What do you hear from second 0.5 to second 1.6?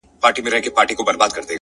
وو چي په ښکار کي د مرغانو,